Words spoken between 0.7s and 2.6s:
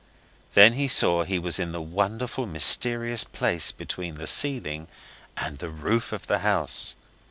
he saw he was in the wonderful,